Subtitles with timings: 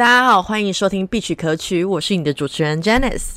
[0.00, 3.34] 大家好，欢迎收听必曲可曲，我是你的主持人 Janice。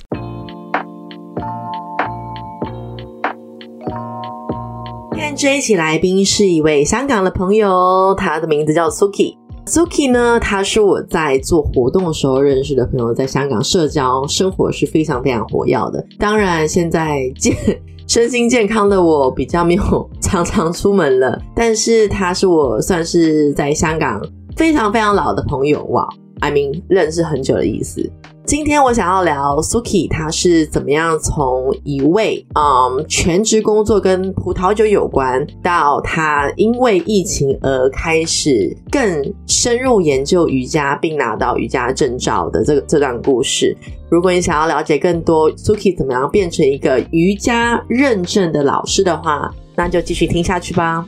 [5.11, 9.35] 今天这一期来宾是一位香港的朋友，他的名字叫 Suki。
[9.65, 16.01] Suki 呢，他是我在做活动的时候认识的朋友，在香港社交生活是非常非常活跃的。
[16.17, 17.53] 当然，现在健
[18.07, 24.21] 身心健康的我比较没有 常常出门了，但是他是我算是在香港
[24.55, 26.07] 非常非常老的朋友哇。
[26.39, 28.09] I mean，认识很久的意思。
[28.45, 43.73] 今天我想要聊 Suki，他是怎么样从一位嗯全职工作跟葡萄酒有关，到他因为疫情而开始更深入研究瑜伽，并拿到瑜伽证照的这个这段故事。
[44.09, 51.07] 如果你想要了解更多 Suki 怎么样变成一个瑜伽认证的老师的话，那就继续听下去吧。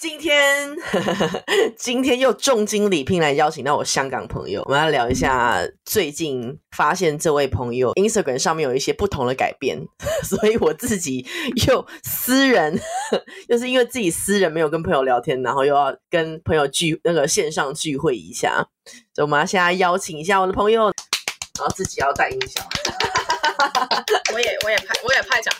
[0.00, 0.74] 今天，
[1.76, 9.78] 今天又重金礼聘来邀请到我香港朋友，我们要聊一下最近发现这位朋友 Instagram 上面有一些不同的改变，
[10.24, 11.26] 所以我自己
[11.68, 12.80] 又私人，
[13.48, 18.66] 又是因为自己私人没有跟朋友聊天，然后又要跟朋友聚那个线上聚会一下，
[19.14, 20.84] 所以我们要现在邀请一下我的朋友，
[21.58, 22.64] 然后自己要带音响。
[24.32, 25.54] 我也我也拍我也拍掌，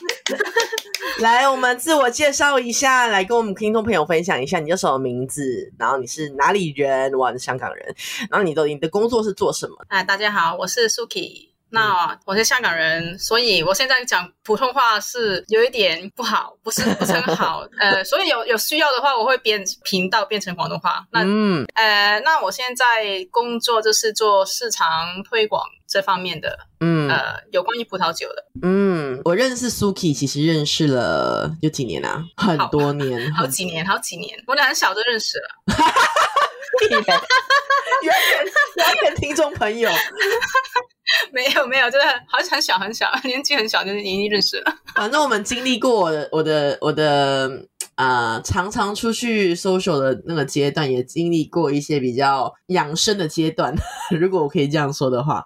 [1.20, 5.72] 来，我们自我介绍一下，来跟我们听众朋友分享一下，你叫什么名字？
[5.78, 7.12] 然后你是哪里人？
[7.14, 7.94] 我是香港人。
[8.30, 9.76] 然后你的你的工作是做什么？
[9.88, 11.49] 哎，大家好，我是 Suki。
[11.70, 17.64] 那我是香港人，所以我现在讲普通话是有一点不好，不是不是很好。
[17.78, 21.04] 呃，所以有有需要的话，我会变频道变成广东话。
[21.12, 28.44] 那嗯，呃，那我现在工作就是做市场推广这方面的，嗯，呃，有关于葡萄酒的。
[28.62, 35.74] 嗯，我认识 Suki 其实认识了有几年啊，很多年， 好几年，好几年，我俩很小就认识了。
[38.02, 38.14] 原
[38.76, 39.90] 原原听众朋友。
[41.32, 44.72] 没 有没有，真的好像很小很小， 年纪很小就是已经认识了。
[44.94, 47.50] 反正我们经历过我的我的我的
[47.96, 53.74] 啊，常常出去 social 的那个阶段，也经历过一些比较养生的阶段。
[54.18, 55.44] 如果我可以这样说的话，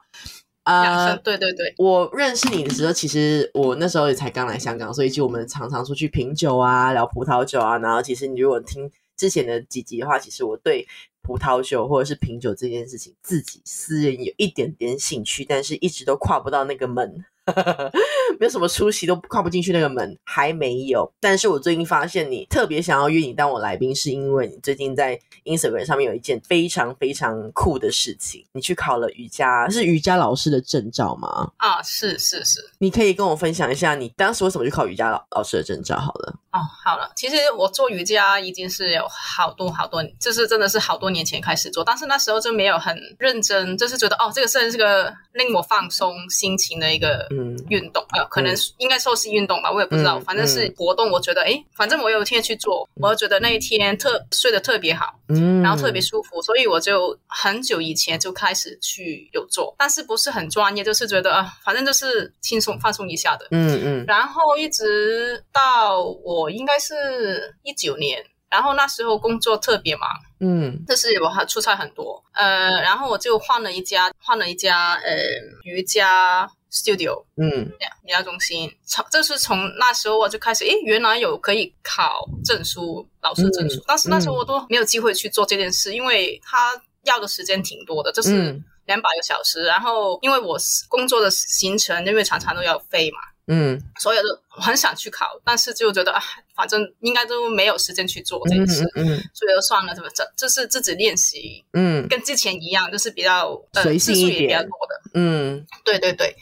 [0.65, 7.79] 啊，对对对，我认识你的时候，其实我那时候也才刚来香港，所以就我们常常出去品酒啊，聊葡萄酒啊。
[7.79, 10.87] 然后其实你如果听之前的几集的话，其实我对。
[11.27, 17.25] 葡萄酒或者是品酒这件事情，自己私人有一点点兴趣，但是一直都跨不到那个门。
[18.39, 21.11] 没有什么出息，都跨不进去那个门，还没有。
[21.21, 31.51] 但是我最近发现你特别想要约你当我来宾，是因为你最近在 Instagram 上面有一件非常非常酷的事情，你去考了瑜伽，是瑜伽老师的证照吗？
[31.57, 32.61] 啊，是是是。
[32.79, 35.97] 你可以跟我分享一下，你当时为什么去考瑜伽老老师的证照？
[35.99, 36.39] 好了。
[36.55, 37.11] 哦，好了。
[37.15, 47.27] 其实我做瑜伽已经是有好多好多，就是真的是好多年前开始做，但是那时候就没有很认真，就是觉得哦，这个是这个令我放松心情的一个。
[47.31, 51.11] 嗯，运动呃，可能应该说是运动吧，我也不知道，反正是活动。
[51.11, 64.05] 我觉得，哎，反正我有一天去做，我就觉得那一天特睡得特别好，嗯，然后特别舒服，所以我就很久以前就开始去有做，但是不是很专业，就是觉得啊，反正就是轻松放松一下的，嗯嗯。
[64.07, 70.09] 然后一直到我应该是一九年，然后那时候工作特别忙，
[70.41, 75.17] 嗯，就是我还出差很多，呃，然后我就换了一家，换了一家呃
[75.65, 76.51] 瑜伽。
[76.75, 77.71] Studio，嗯，
[78.03, 86.73] 瑜伽中心，从就是从那时候我就开始，诶，原来有可以考证书，老师证书，但是那时候我都没有机会去做这件事，因为他
[87.05, 93.19] 要的时间挺多的，就是两百个小时，然后因为我工作的行程，因为常常都要飞嘛。
[93.47, 96.23] 嗯，所有的很想去考，但是就觉得啊，
[96.57, 106.35] 反正应该都没有时间去做这件事，嗯，所以就算了，怎么这这是自己练习，嗯，跟之前一样，就是比较随性一点，比较多的，嗯，对对对，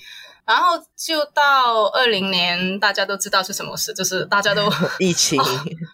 [0.44, 4.70] 然后就到二零年，大家都知道是什么事，就是大家都
[5.00, 5.40] 疫情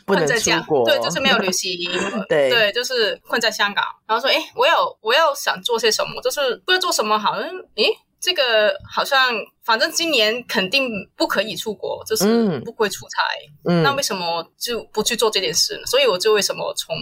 [0.05, 1.79] 困在家，对，就是没有旅行，
[2.29, 2.51] 对。
[2.51, 7.33] 对，就是困在香港，然后说，哎，我有我要想做些什么，就是不知道做什么好，
[7.77, 7.99] 诶。
[8.21, 9.33] 这个好像，
[9.65, 13.23] 反正今年肯定不可以出国，就是不会出差。
[13.65, 15.87] 嗯，那为什么就不去做这件事呢？
[15.87, 16.97] 所以我就为什么从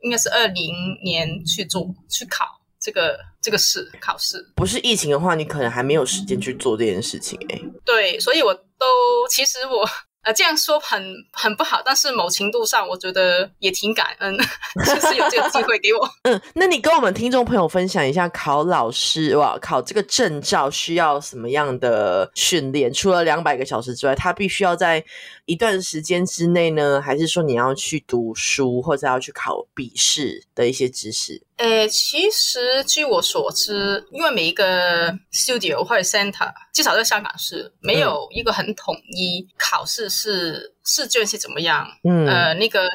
[0.00, 0.72] 应该是二零
[1.02, 2.44] 年去做去考
[2.80, 4.44] 这个这个试考试。
[4.54, 7.38] 不是疫情的话，你可能还没有时间去做这件事情。
[7.48, 8.86] 哎，对，所以我都
[9.28, 9.88] 其实我
[10.22, 11.02] 呃，这样说很
[11.32, 14.36] 很不好，但是某程度上，我觉得也挺感恩，
[14.84, 16.08] 就是有这个机会给我。
[16.24, 22.92] 嗯，那你跟我们听众朋友分享一下，考老师哇，考这个证照需要什么样的训练？
[22.92, 25.02] 除了两百个小时之外，他必须要在
[25.46, 31.42] 一段时间之内呢，还是说你要去读书或者要去考笔试的一些知识？
[31.60, 42.88] 呃，其实据我所知，因为每一个 studio 或者 center，至少在香港是没有一个很统一考试是试卷是怎么样，嗯，呃，那个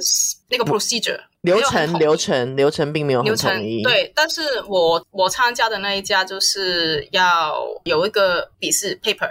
[0.50, 3.54] 那个 procedure 流程流程流程并没有流程
[3.84, 9.30] 对，但是我我参加的那一家就是要有一个笔试 paper。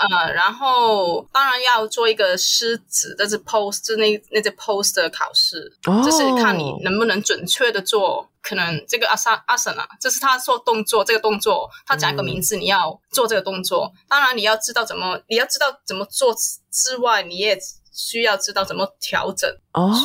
[0.00, 5.70] 呃，然后当然要做一个狮子，但是 post，就那那些 post 的考试，
[6.02, 8.26] 就是看你能不能准确的做。
[8.42, 13.92] 可能这个阿萨阿婶啊，这是他做动作，这个动作他讲一个名字，你要做这个动作。
[14.08, 16.34] 当然你要知道怎么，你要知道怎么做
[16.70, 17.58] 之外，你也。
[17.92, 19.50] 需要知道怎么调整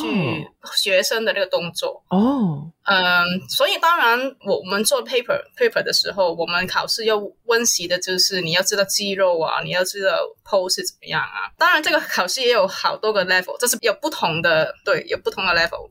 [0.02, 0.44] 去
[0.76, 11.48] 学生的那个动作哦，嗯，所以当然我们做 paper paper 的时候，我们考试要温习的就是你要知道肌肉啊，你要知道 pose 怎么样啊。
[11.56, 15.88] 当然这个考试也有好多个 level，这是有不同的，对，有不同的 level。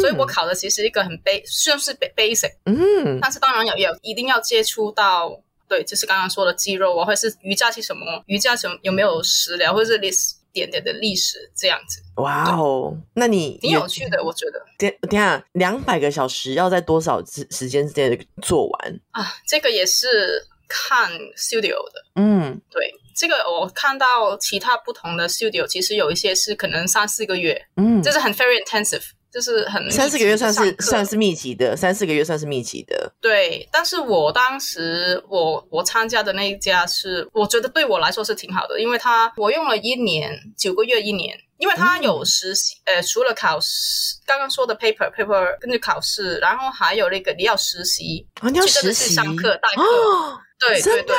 [0.00, 10.36] 所以我考的其实一个很 base，算是 basic，嗯，但是当然有有一定要接触到，对，就是刚刚说的肌肉啊，或者是瑜伽是什么，瑜伽什么有没有食疗，或者是 this。
[10.56, 14.64] 点点的历史这样子，哇哦，那你挺有趣的，我觉得。
[14.78, 19.34] 等等下，两百个小时要在多少时时间之内做完啊？
[19.46, 29.10] 这个也是看 studio 的，嗯，对，这个我看到其他不同的 studio，其实有一些是可能三四个月，嗯，就是很 very intensive。
[29.32, 33.12] 就是很三四个月算是算是密集的，三四个月算是密集的。
[33.20, 49.14] 对，但是我当时我我参加的那一家是，我觉得对我来说是挺好的，因为他我用了一年九个月一年，因为他有实习，呃，除了考试刚刚说的 paper paper 跟着考试，然后还有那个你要实习，你要实习？
[49.14, 49.82] 上课代课，
[50.58, 51.16] 对对对，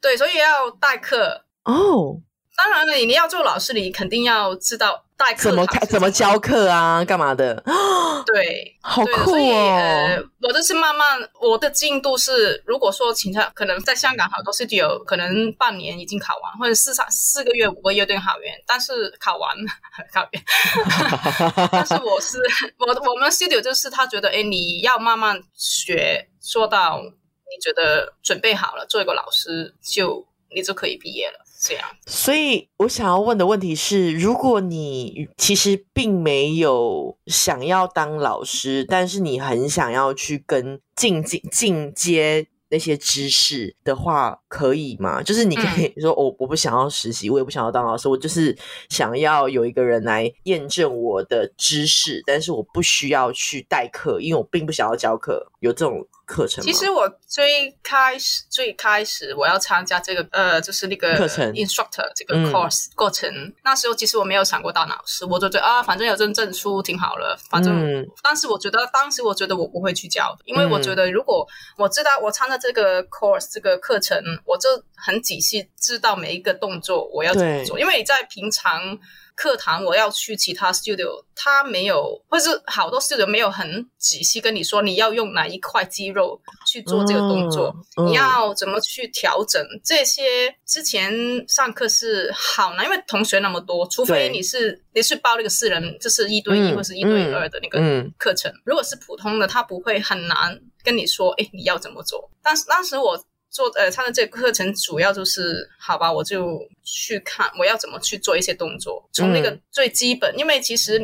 [0.00, 1.44] 对，所以要代课。
[1.64, 2.20] 哦。
[2.60, 7.60] 当然了，你要做老师，你肯定要知道代课怎么开、怎么教课啊，干嘛的？
[8.24, 10.24] 对，好酷哦！
[10.42, 19.50] 我就是慢慢，我的进度是，如果说请他可能在香港好多 studio 可能半年已经考完，或者四三四个月、五个月都考完，但是考完
[20.14, 20.30] 考完。
[21.72, 22.38] 但是我是
[22.78, 30.24] 我我们 studio 就是他觉得，哎，你要慢慢学，做到你觉得准备好了，做一个老师，就
[30.54, 31.44] 你就可以毕业了。
[31.60, 45.20] 这样，所以我想要问的问题是：如果你其实并没有想要当老师，但是你很想要去跟进进进阶那些知识的话，可以吗？
[45.20, 48.56] 就是你可以说，我我不想要实习，我也不想要当老师，我就是
[48.88, 56.06] 想要有一个人来验证我的知识，但是我不需要去代课，因为我并不想要教课，有这种。
[56.28, 61.50] 课程其实我最开始最开始我要参加这个呃，就是那个课程。
[61.54, 63.28] instructor 这个 course 过程，
[63.64, 68.06] 那时候其实我没有想过当老师，我就觉得啊，反正有这证书挺好了，反正。
[68.22, 71.46] 但是我觉得当时我觉得我不会去教，因为我觉得如果
[71.78, 78.98] 我知道我参加这个 course 这个课程，我就很仔细知道每一个动作我要怎么做，因为你在平常。
[79.38, 87.72] 课堂我要去其他 studio，他没有，或是好多 studio 没有很仔细跟你说你要用哪一块肌肉去做这个动作，
[88.04, 90.52] 你要怎么去调整这些。
[90.66, 91.14] 之前
[91.46, 97.78] 上课是好难，因为同学那么多，除非你是你是报那个四人，就是一对一或是一对二的那个
[98.18, 98.52] 课程。
[98.64, 102.28] 如果是普通的，他不会很难跟你说，哎，你要怎么做？
[102.42, 103.24] 但是当时我。
[103.50, 111.00] 做呃，他的这个课程主要就是好吧，我就去看我要怎么去做一些动作，从那个最基本，因为其实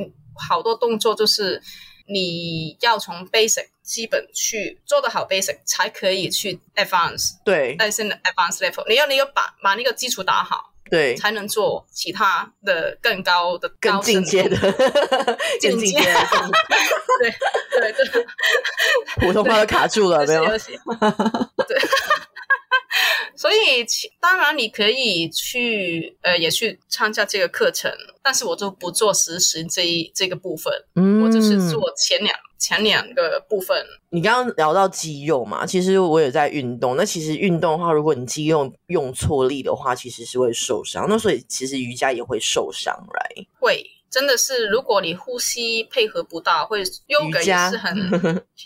[0.49, 1.61] 好多动作就是
[2.07, 14.57] 你要从 basic 基本去做的好 basic 才可以去 advance，对，但是 advance level，你要你要把把那个基础打好，对，才能做其他的更高的、更进阶的、
[15.61, 16.51] 更进阶的，
[17.21, 17.31] 对
[17.81, 18.27] 对 对，
[19.27, 21.79] 普通话都卡住了， 没有，对。
[23.37, 23.85] 所以，
[24.21, 27.91] 当然你可以去，呃，也去参加这个课程，
[28.23, 33.85] 但是我就不做实时这一这个部分，嗯，我就是做前两前两个部分。
[34.11, 36.97] 你刚刚聊到肌肉嘛，其实我也在运动。
[36.97, 41.07] 那其实运动的话，如果你肌肉用错力的话，其实是会受伤。
[41.09, 43.47] 那所以其实瑜伽也会受伤，right？
[43.59, 47.97] 会，真的是，如果你呼吸配合不到，会 瑜伽 也是很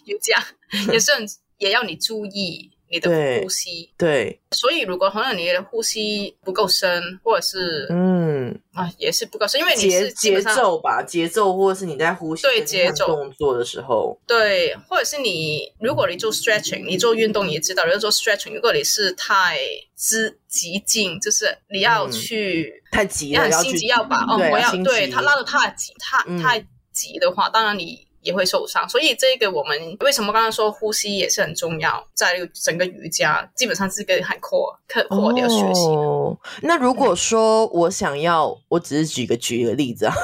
[0.05, 0.45] 瑜伽
[0.93, 2.71] 也是很也要你注意。
[2.91, 3.11] 你的
[3.43, 3.91] 呼吸。
[3.97, 13.07] 对，所以如果可能你的呼吸不够深，或者是、嗯，啊也是不够深，因为你节节是基本上奏吧，节奏，或者是你在呼吸对节奏。
[13.07, 19.59] 动作的时候，对，或者是你如果你做 stretching，你做运动你也知道，如果做 stretching，如果你是太
[19.97, 22.13] 之极进，就是你要嗯。
[22.13, 22.83] 去。
[22.91, 26.43] 太急了，你很要心急要把哦，对我要对他拉的太急，太嗯。
[26.43, 26.59] 太
[26.91, 28.89] 急的话，当然你也会受伤。
[28.89, 35.87] 所以这个我们为什么刚刚说呼吸也是很重要，在整个瑜伽基本上是一个很 core 课 core 的学习。
[35.87, 40.15] 哦，那如果说我想要，我只是举个举一个例子啊，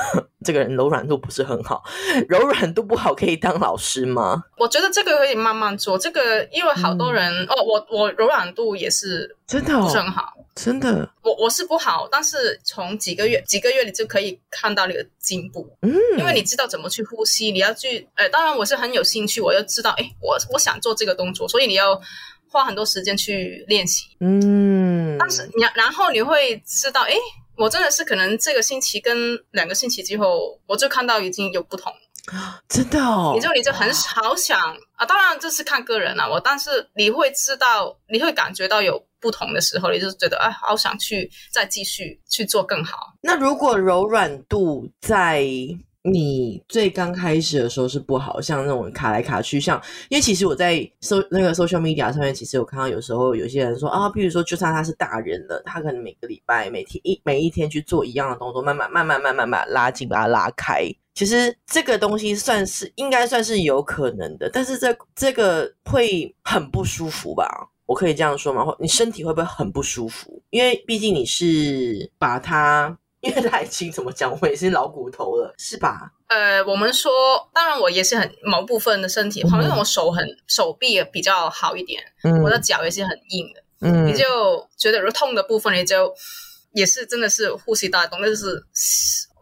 [0.45, 1.83] 这个人柔软度不是很好，
[2.29, 4.45] 柔软度不好可以当老师吗？
[4.59, 10.35] 我觉得这个可以慢慢做，这个因为好多人、哦，我我柔软度也是真的、哦，不是很好。
[10.55, 22.01] 真的，我我是不好，但是从几个月几个月你就可以看到你的进步，嗯，因为你知道怎么去呼吸，你要去，呃，当然我是很有兴趣，我要知道，哎，我我想做这个动作，所以你要
[22.49, 24.05] 花很多时间去练习。
[24.21, 27.15] 嗯，但是你然后你会知道，哎，
[27.57, 31.93] 我真的是可能这个星期跟两个星期之后，我就看到已经有不同，
[32.69, 34.59] 真的哦，你就你就很好想
[34.97, 43.15] 啊，当然这是看个人啊，我但是你会知道，你会感觉到有不同的时候，你就觉得哎，好想去再继续去做更好。
[43.23, 45.47] 那如果柔软度在
[46.07, 49.81] 你最刚开始的时候是不好，像那种卡来卡去，像
[50.11, 60.85] 因为其实我在搜那个 social media 上面，其实我看到有时候有些人说啊，譬如说，就算他是大人了，他可能每个礼拜、每天一每一天去做一样的动作，慢慢、慢慢、慢慢慢拉近，把它拉开，
[61.15, 67.49] 其实这个东西算是应该算是有可能的，但是这这个会很不舒服吧？
[67.87, 68.63] 我可以这样说吗？
[68.79, 70.43] 你身体会不会很不舒服？
[70.51, 72.95] 因为毕竟你是把它。
[73.25, 76.13] 因为它已经怎么讲，我也是老骨头了，是吧？
[76.29, 77.11] 呃，我们说，
[77.53, 82.43] 当然我也是很某部分的身体，好像我手很手臂也比较好一点，嗯。
[82.43, 84.07] 我的脚也是很硬的，嗯。
[84.07, 86.13] 你就觉得如果痛的部分，你就
[86.73, 88.63] 也是真的是呼吸大动，那就是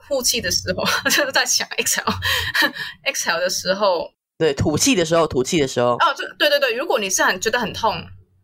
[0.08, 2.04] 呼气的时候， 就是在想 exhale
[3.04, 7.94] exhale 的时候，对吐气的时候，吐气的时候，哦，就对对对，如果你是很觉得很痛，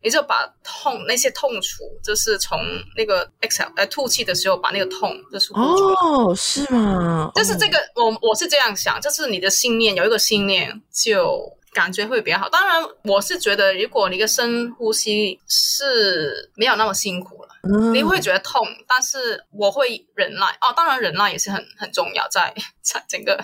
[0.03, 2.59] 你就把痛那些痛楚，就是从
[2.97, 5.61] 那个 exhale 呃吐气的时候把那个痛就出来。
[5.61, 7.25] 哦，是吗？
[7.27, 11.41] 哦就是这个，我我是这样想，就是你的信念有一个信念，就
[11.73, 12.49] 感觉会比较好。
[12.49, 20.47] 当然，我是觉得如果你的深呼吸是没有那么辛苦了，嗯你会觉得痛，但是我会忍耐。
[20.61, 23.37] 哦，当然忍耐也是很很重要，在在整个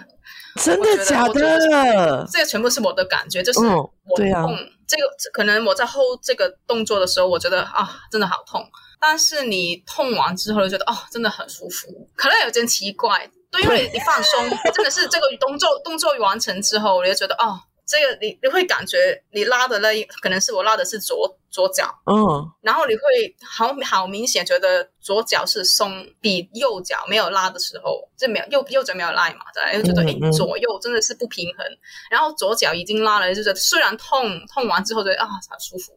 [0.56, 2.28] 真我觉得的假我觉得的？
[2.32, 4.56] 这个全部是我的感觉，就是嗯我痛，
[4.94, 8.64] 这个可能我在 hold 这个动作的时候，我觉得啊，真的好痛。
[9.00, 11.88] 但是你痛完之后，就觉得哦，真的很舒服。
[12.16, 23.02] 可能有点奇怪，对，因为你放松， 真的是这个动作动作完成之后，你就觉得哦，这个你你会感觉你拉的那一可能是我拉的是左左脚，嗯，然后你会
[23.42, 31.66] 好好明显觉得左脚是松，比右脚没有拉的时候，就没有右右脚没有拉嘛，对，又觉得左右真的是不平衡。
[32.10, 35.92] 然后左脚已经拉了，就觉得虽然痛，痛完之后觉得啊好舒服。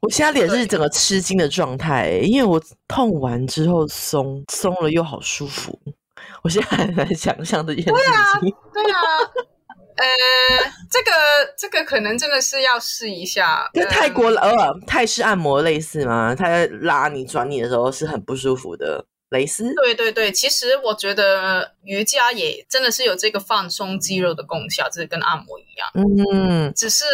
[0.00, 5.78] 我现在脸是整个吃惊的状态，欸因为我痛完之后松松了又好舒服，
[6.42, 7.90] 我现在很难想象这件事
[8.40, 8.54] 情。
[8.74, 8.98] 对啊，
[10.00, 11.10] 呃，这个
[11.58, 13.68] 这个可能真的是要试一下。
[13.72, 16.34] 跟泰嗯国呃泰式按摩类似吗？
[16.34, 19.74] 他在拉你转你的时候是很不舒服的，蕾丝。
[19.74, 25.90] 对对对，其实我觉得瑜伽也真的是有这个放松肌肉的功效，就是跟按摩一样。
[25.94, 27.04] 嗯，只是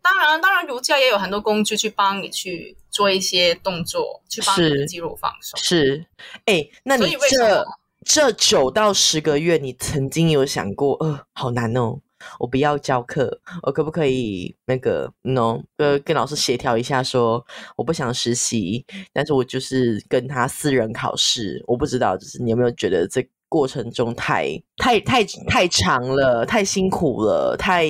[0.00, 5.58] 当然，当然瑜伽也有很多工具去帮你去做一些动作，去帮你的肌肉放松。
[5.60, 6.06] 是。
[6.44, 7.64] 哎，那你这么
[8.04, 11.98] 这九到十个月，你曾经有想过，呃，好难哦，
[12.38, 17.44] 我不要教课，我可不可以那个，no，呃，跟老师协调一下说
[17.76, 27.86] 我不想实习，但是我就是跟他私人考试，我不知道，就是你有没有觉得这过程中太太太太长了，太辛苦了，太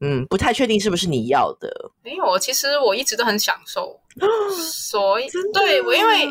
[0.00, 1.70] 嗯，不太确定是不是你要的，
[2.02, 4.00] 没有，其实我一直都很享受，
[4.72, 6.28] 所以对我因为。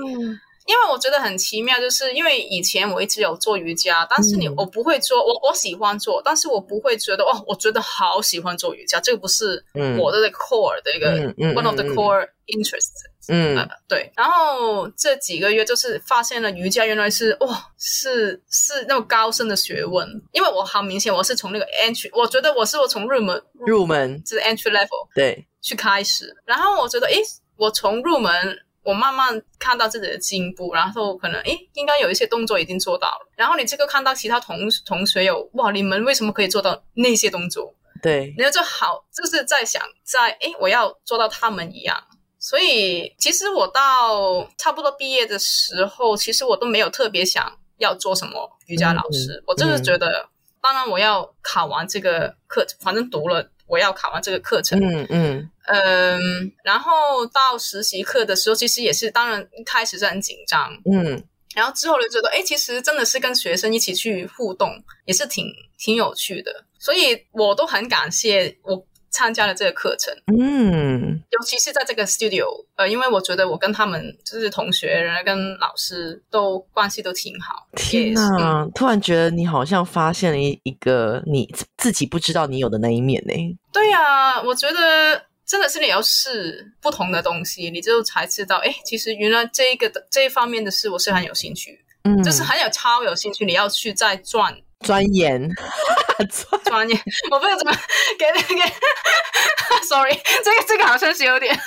[0.70, 12.92] 啊因为我觉得很奇妙，就是因为以前我一直有做瑜伽，但是你、嗯我不会做，我我喜欢做，但是我不会觉得哦，我觉得好喜欢做瑜伽，这个不是嗯我的 core 的一个、one of the core interest。
[13.32, 27.18] 嗯呃，对，然后这几个月就是发现了瑜伽原来是哇，是是那种高深的学问，因为我好明显我是从那个 entry，我觉得我是我从入门入门就是 entry level 对，去开始，然后我觉得诶，
[27.58, 28.32] 我从入门。
[28.89, 33.31] 我慢慢看到自己的进步，然后可能诶，应该有一些动作已经做到了。
[33.36, 37.75] 然后你这个看到其他同同学有哇，你们为什么可以做到那些动作？
[38.01, 41.96] 对，然后就好，就是在想，在诶，我要做到他们一样，
[42.39, 50.27] 所以其实我到差不多毕业的时候，其实我都没有特别想要做什么瑜伽老师，我就是觉得，
[50.62, 53.51] 当然我要考完这个课，反正读了。
[53.70, 55.50] 我要考完这个课程，嗯嗯。
[55.72, 61.24] 嗯，然后到实习课的时候，其实也是，当然一开始是很紧张，嗯，
[61.54, 65.46] 然后之后就觉得，哎，其实真的是跟学生一起去互动，也是挺
[65.78, 68.84] 挺有趣的，所以我都很感谢我。
[69.12, 77.68] 参加了这个课程，嗯，尤其是在这个 studio，呃，因为我觉得我跟他们就是同学，然后跟老师都关系都挺好。
[77.75, 83.34] 天哪，突然觉得你好像发现了一一个你自己不知道你有的那一面呢。
[83.74, 94.56] 对呀，我觉得真的是你要试不同的东西，你就才知道，哎，其实原来这一个这一方面的事我是很有兴趣，嗯，就是很有超有兴趣，你要去再转。
[94.86, 95.50] 钻研，
[96.63, 97.00] 钻研，
[97.31, 97.74] 我不知道怎么
[98.17, 98.62] 给给，
[99.88, 101.57] sorry，这个这个好像是有点，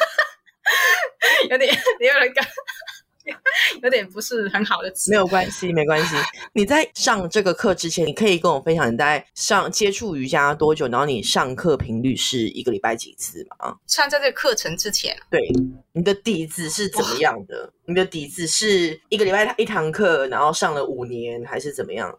[1.50, 2.46] 有点有点感。
[3.82, 6.16] 有点不是很好的词，没有关系，没关系。
[6.52, 13.76] 你在上这个课之前，你可以跟我分享你在上接触瑜伽多久，然后你上课频率是一个礼拜几次吗？
[13.86, 15.40] 上在这个课程之前，对，
[15.92, 17.72] 你的底子是怎么样的？
[17.86, 22.10] 你的底子是一个礼拜一堂课，然后上了五年，还是怎么样？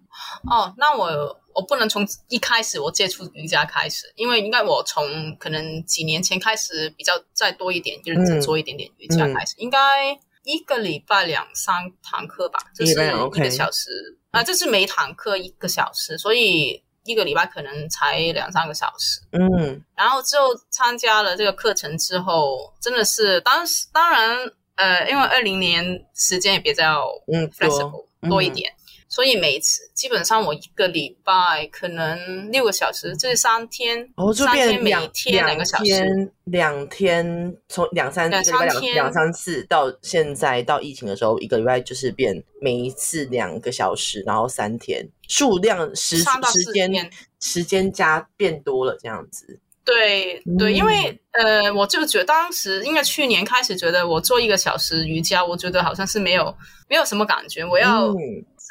[0.50, 10.20] 哦，那我我不能从一开始我接触瑜伽开始，因为应该我从可能几年前开始比较再多一点，认真做一点点瑜伽开始，应该。
[10.44, 14.18] 一个礼拜两三堂课吧，就是一个小时。
[14.32, 19.22] 啊，这是每堂课一个小时，所以一个礼拜可能才两三个小时。
[19.32, 24.38] 嗯，然后之后参加了这个课程之后，真的是当时当然
[24.76, 28.74] 呃，因为二零年时间也比较嗯 flexible 多一点。
[29.14, 45.08] 所以每次基本上我一个礼拜可能六个小时，这是三天，哦，就变两天两个小时，两天从两三两三两两三次到现在到疫情的时候，一个礼拜就是变每一次两个小时，然后三天。
[45.28, 49.60] 数量时时间时间加变多了这样子。
[49.86, 56.56] 对对，因为呃，我就觉得当时应该去年开始觉得我做一个小时瑜伽，我觉得好像是没有
[56.88, 58.12] 没有什么感觉，我要。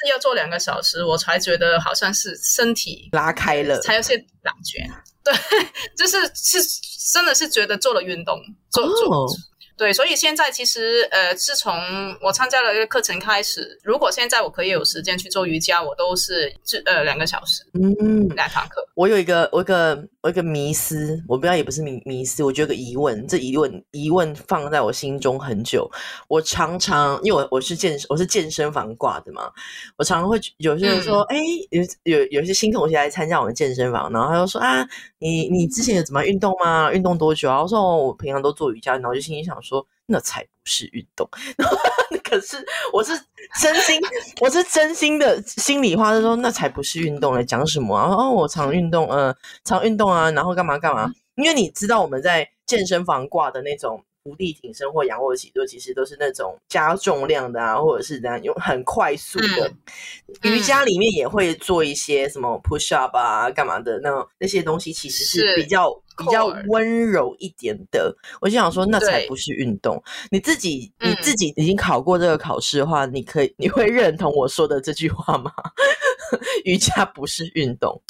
[0.08, 4.78] 要做两个小时，我才觉得好像是身体拉开了，才有些感觉。
[5.24, 5.32] 对，
[5.96, 6.58] 就是是
[7.12, 8.40] 真的是觉得做了运动，
[8.70, 9.28] 做做。
[9.74, 11.74] 对，所以现在其实呃，自从
[12.20, 18.86] 我参加了一个课程开始，如果现在我可以有时间去做瑜伽，我都是这呃两个小时，嗯，两堂课。
[18.94, 25.90] 我有一个，我一个，我一个迷思，我不知道也不是迷迷思，我觉得个疑问，这疑问疑问放在我心中很久。
[26.28, 29.50] 我常常因为我我是健我是健身房挂的嘛，
[29.96, 31.36] 我常常会有些人说，哎，
[31.70, 34.86] 有有有些新同学来参加我们健身房，然后他就说啊，
[35.18, 36.92] 你你之前有怎么运动吗？
[36.92, 37.60] 运动多久啊？
[37.60, 39.84] 我说我平常都做瑜伽，然后就心里想说。
[40.12, 41.28] 说那才不是运动，
[42.22, 43.12] 可是我是
[43.60, 44.00] 真心，
[44.40, 47.44] 我是真心的心里话，就说那才不是运动嘞。
[47.44, 48.14] 讲什么啊？
[48.14, 51.10] 哦，我常运动，嗯，常运动啊，然后干嘛干嘛？
[51.36, 54.04] 因为你知道我们在健身房挂的那种。
[54.24, 59.72] 伏地挺身或仰卧起坐，其实都是那种加重量的啊，或者是这样用很快速的。
[60.42, 68.14] 瑜伽里面也会做一些什么 push up 啊，干嘛的那种那些东西，其实是比较比较温柔一点的。
[68.40, 70.00] 我就想说，那才不是运动。
[70.30, 75.50] 你自己你自己已经考过这个考试的话，你可以你会认同我说的这句话吗？
[76.64, 78.00] 瑜伽不是运动。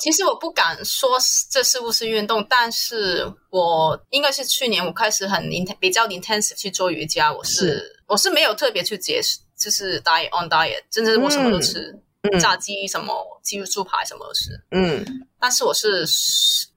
[0.00, 1.10] 其实我不敢说
[1.50, 5.48] 这是不是运动，但是我应该是去年我开始很
[5.80, 11.94] 比较 intensive 去做瑜伽，我是我是没有特别去节食，就是 diet on diet，真的是我什么都吃，
[12.40, 15.04] 炸鸡什么鸡肉猪排什么都吃，嗯，
[15.40, 16.06] 但是我是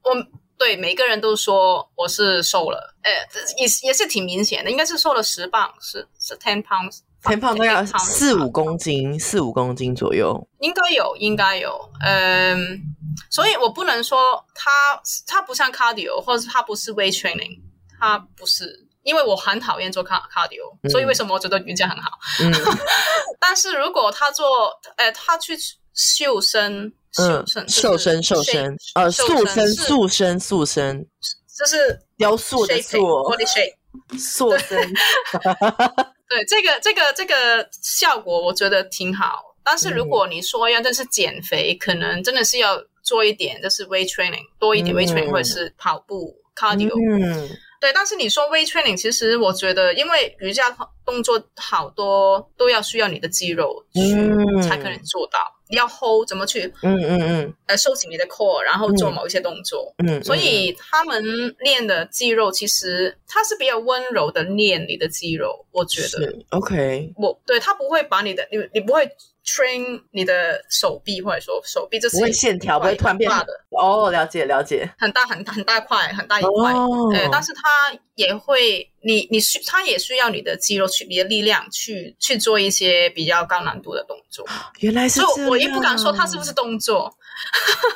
[0.04, 0.10] 我
[0.56, 3.10] 对每个人都说我是瘦了，呃，
[3.58, 6.62] 也也是挺明显的，应该是瘦了十磅，是是 ten
[7.22, 12.80] pounds，ten pounds 大概四五公斤，四五公斤左右，应该有，应该有，嗯。
[13.30, 14.70] 所以我不能说它
[15.26, 17.60] 它不像 cardio，或者它不是 weight training，
[18.00, 22.10] 它不是，因为我很讨厌做 car cardio，所以为什么我觉得瑜伽很好？
[22.40, 22.50] 嗯，
[23.38, 25.54] 但是如果他做，呃，他去
[25.92, 31.06] 瘦身，瘦身，瘦身，瘦身，呃，塑身，塑身，塑身，
[31.58, 34.90] 就是雕塑的塑，body shape，塑身。
[36.34, 42.82] 对，这个这个这个效果我觉得挺好，但是如果你说要真是减肥，可能真的是要。
[43.04, 47.48] 做一点就是 weight training 多一点 weight training 或者是跑步 cardio，嗯，
[47.80, 47.92] 对。
[47.92, 50.70] 但是你说 weight training，其实我觉得，因为瑜伽
[51.04, 54.62] 动作好多都要需要你的肌肉去、嗯。
[54.62, 55.38] 才可能做到。
[55.68, 57.54] 你要 hold 怎么去嗯嗯嗯。
[57.66, 59.94] 呃收紧你的 core，然后做某一些动作。
[59.98, 61.24] 嗯，所以他们
[61.60, 66.08] 练的肌肉其实它是比较温柔的练你的肌肉，我觉得。
[66.08, 69.08] 是 OK，我对他不会把你的你你不会
[69.46, 73.52] train 你的手臂或者说手臂，这是不会线条不会突然变大的。
[73.70, 77.10] 哦，了解了解，很大很很大块很大一块，哦。
[77.14, 77.62] 呃，但是它
[78.14, 84.46] 也会你你需它也需要你的肌肉去你的力量去去做一些比较高难度的动作，
[84.80, 87.12] 原来是这样，以我也不敢说它是不是动作，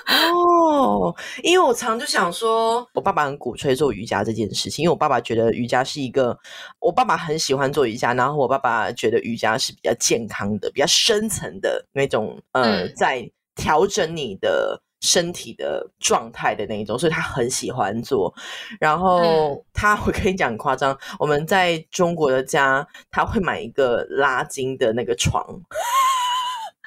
[0.07, 6.39] 哦，因为我常就想说，我爸爸很鼓吹做瑜伽这件事情，因为我爸爸觉得瑜伽是一个，
[6.81, 12.93] 我爸爸很喜欢做瑜伽，然后我爸爸觉得瑜伽是比较健康的、比较深层的那种，呃，嗯。
[12.97, 14.81] 在调整你的。
[15.01, 18.35] 身体的状态的那一种，所以他很喜欢做。
[18.81, 25.45] 然后嗯他，我跟你讲很夸张，我们在中国的家，他会买一个拉筋的那个床。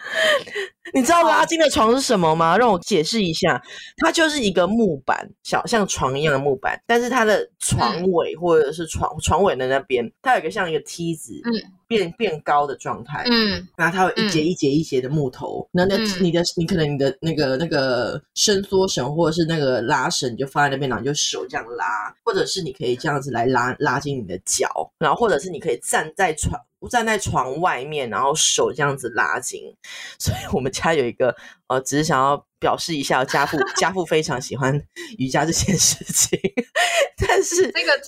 [0.93, 2.57] 你知道拉筋的床是什么吗？
[2.57, 3.61] 让我解释一下，
[3.97, 11.53] 它就是一个木板，小像床一样的木板，但是它的床尾或者是床床尾的那边，它有一个像一个梯子，嗯，
[11.87, 13.67] 变变高的状态，嗯。
[13.77, 14.45] 然后它有一节嗯。
[14.47, 16.23] 一节一节的木头，那那嗯。
[16.23, 24.67] 你的你可能你的那个那个伸缩绳或者是那个拉绳，你就放在那边，然后你就手这样拉，或者是你可以这样子来拉拉紧你的脚，
[24.97, 29.75] 然后或者是你可以站在床站在床外面，然后手这样子拉紧。
[30.17, 31.35] 所以我们家有一个
[31.67, 34.79] 呃，只是想要表示一下，家父 家父非常喜欢
[35.17, 36.39] 瑜伽这件事情，
[37.27, 37.99] 但是这个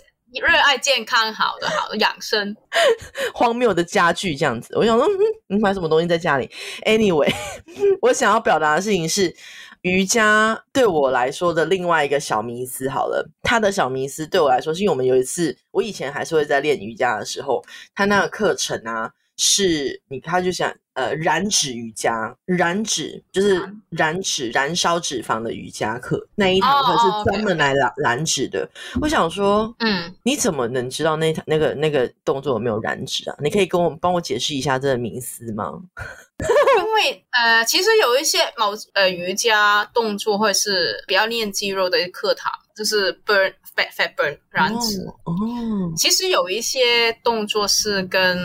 [0.47, 2.55] 热爱健康好的好的养生，
[3.35, 4.73] 荒谬的家具这样子。
[4.77, 6.49] 我想说，嗯，你买什么东西在家里
[6.85, 7.33] ？Anyway，
[8.01, 9.35] 我想要表达的事情是，
[9.81, 12.87] 瑜伽对我来说的另外一个小迷思。
[12.87, 17.63] 好了，他的小迷思对我来说，是因为我们有一次，我以前还是会在练瑜伽的时候，
[17.95, 19.11] 他那个课程啊，
[19.43, 28.69] 是你他就想呃燃脂瑜伽，燃脂就是燃燃脂燃烧脂肪的瑜伽课，那一堂课哦是专门来燃燃脂的。
[29.01, 30.13] 我想说，嗯。
[30.21, 33.35] 你怎么能知道那堂那个那个动作有没有燃脂啊？
[33.41, 35.73] 你可以跟我帮我解释一下这个名词吗？
[36.77, 44.99] 因为呃，其实有一些某呃瑜伽动作会是比较练肌肉的课堂，就是 burn fat fat burn 燃脂。
[45.23, 48.37] 哦，哦其实有一些动作是跟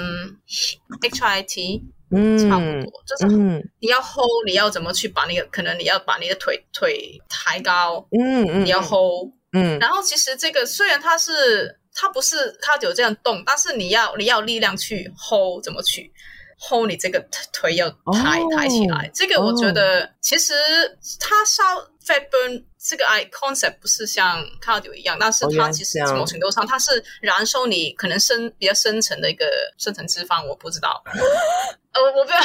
[1.01, 9.33] HIT 嗯，差不多，就是嗯你要 hold，你要怎么去把那个，可能你要把你的腿腿抬高，嗯嗯，你要 hold。
[9.53, 16.13] 嗯然后其实这个虽然它是它不是它有这样动，但是你要你要力量去 hold，怎么去
[16.61, 17.19] hold 你这个
[17.53, 19.11] 腿要抬、哦抬起来？
[19.13, 20.55] 这个我觉得其实
[21.19, 21.63] 它烧
[22.05, 29.47] fat burn 这个 i concept 不是像 cardio 一样，但是它其实某程度上它是燃烧你可能深比较深层的一个
[29.79, 31.03] 深层脂肪，我不知道，
[31.93, 32.41] 呃，我不知道，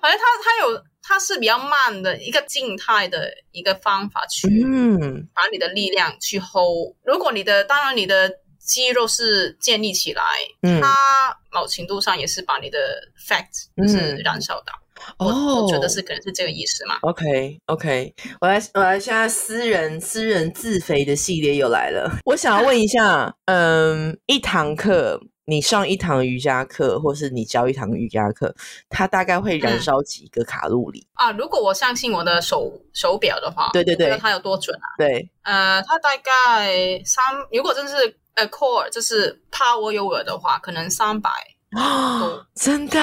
[0.00, 0.84] 反正它它有。
[1.02, 6.94] 它是比较慢的一个静态的一个方法去嗯把你的力量去 hold。
[7.02, 10.22] 如果你的当然你的肌肉是建立起来，
[10.62, 12.78] 嗯它某程度上也是把你的
[13.26, 13.44] fat
[13.76, 14.72] 就是嗯燃烧到。
[14.74, 16.98] 哦，我我觉得是可能是这个意思嘛。
[17.02, 22.10] OK OK，我来我来，现在私人私人自肥的系列又来了。
[22.24, 28.54] 我想要问一下，嗯，一堂课你上一堂瑜伽课，或是你教一堂瑜伽课，
[28.88, 31.06] 它大概会燃嗯烧几个卡路里？
[31.14, 34.86] 啊，如果我相信我的手手表的话，对对对它有多准啊？
[34.96, 37.94] 对，呃，它大概三，如果真是
[38.34, 41.30] 呃 core 就是 power yoga 的话，可能三百。
[41.76, 43.00] 啊，真的，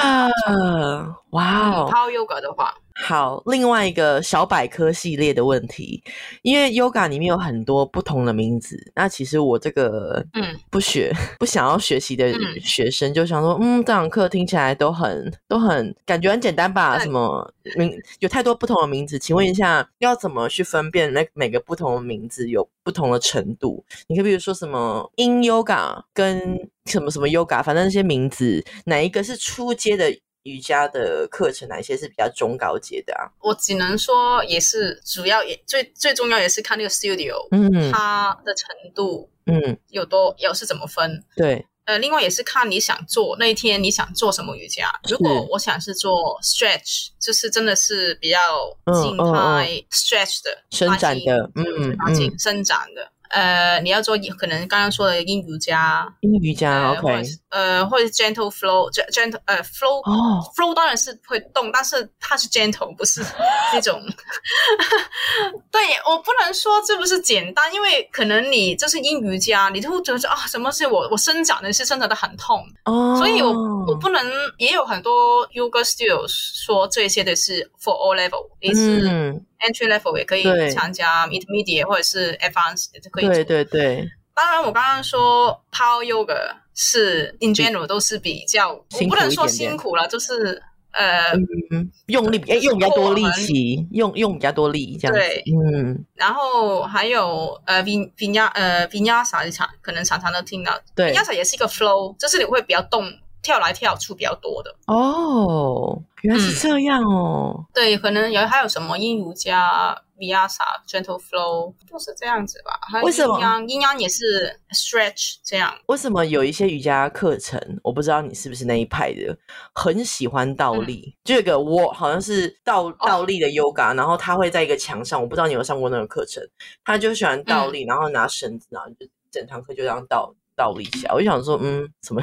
[1.32, 1.90] 哇哦！
[1.92, 2.74] 喝格的话。
[3.06, 6.04] 好，另外一个小百科系列的问题，
[6.42, 16.98] 因为 yoga 里面有很多不同的名字，那其实我这个嗯不学不想要学习的嗯学生就想说，嗯，这堂课听起来都很都很感觉很简单吧？
[17.00, 23.86] 什么名有太多不同的名字，请问一下，要怎么去分辨那每个不同的名字有不同的程度？
[24.08, 30.20] 你可以比如说什么阴 yoga 跟什么什么 yoga，反正那些名字哪一个是初阶的？
[30.44, 33.28] 瑜伽的课程哪一些是比较中高阶的啊？
[33.42, 41.24] 我只能说也是主要也最最重要也是看那个 studio，、嗯它的程度嗯，有多有是怎么分。
[41.36, 44.90] 对，呃，另外也是看你想做那一天你想做什么瑜伽。
[45.10, 48.38] 如果我想是做 stretch，就是真的是比较
[48.86, 53.12] 嗯静嗯态 stretch 的伸展的嗯拉筋嗯伸展的。
[53.30, 60.42] 呃，你要做可能刚刚说的阴瑜伽，阴瑜伽呃或者呃，或者是 gentle flow，gen- gentle 呃 flow 哦。
[60.56, 63.22] flow 当然是会动，但是它是 gentle，不是
[63.74, 64.02] 那种。
[65.72, 73.52] 对我不能说这不是简单，因为可能你这是阴瑜伽，你就会觉得说啊，什么是我我伸展的是伸展的很痛，哦，所以我
[73.86, 74.26] 我不能，
[74.58, 76.28] 也有很多 yoga studios
[76.66, 83.28] 说这些的是 for all level，也是嗯，entry level 也可以参加 intermediate 或者是 advanced 可以。
[83.28, 91.32] 对对对，当然，我刚刚说 power yoga 是 in general 都是比较，我不能说辛苦了，就是呃，
[91.72, 95.20] 嗯，用力，哎，用比较多力气，用用比较多力，这样子。
[95.20, 100.80] 对，嗯，然后还有呃 vin vinya 呃 vinyasa 常可能常常都听到。
[100.96, 103.04] 对，，vinyasa 也是一个 flow，就是你会比较动，
[103.48, 104.76] 跳来跳去比较多的。
[104.88, 112.78] 哦，原来是嗯这样哦，对，可能有还有什么阴瑜伽、vinyasa、gentle flow 都是这样子吧。
[113.04, 115.74] 为什么阴阳阴阳也是 stretch 这样。
[115.86, 119.38] 为什么有一些瑜伽课程，我不知道你是不是那一派的，
[119.74, 121.16] 很喜欢倒立？
[121.24, 126.44] 就有个我好像是倒倒立的 yoga，、然后他会在一个墙上，我不知道你有上过那个课程，
[126.84, 131.14] 他就喜欢倒立，然后拿绳子，然后就整堂课就这样倒倒立一下。
[131.14, 132.22] 我就想说，嗯，什么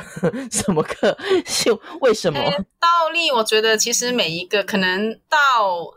[0.50, 1.16] 什么课？
[1.46, 2.40] 是为什么？
[2.40, 5.38] 诶倒立，我觉得其实每一个可能到